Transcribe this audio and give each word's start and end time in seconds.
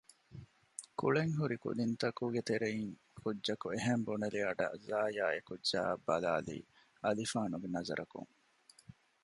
ކުޅެން 0.99 1.33
ހުރި 1.39 1.57
ކުދިންތަކުގެ 1.63 2.41
ތެރެއިން 2.49 2.93
ކުއްޖަކު 3.21 3.67
އެހެން 3.73 4.03
ބުނެލި 4.07 4.39
އަޑަށް 4.47 4.77
ޒާޔާ 4.89 5.25
އެކުއްޖާއަށް 5.35 6.03
ބަލާލީ 6.07 6.57
އަލިފާނުގެ 7.03 7.69
ނަޒަރަކުން 7.75 8.31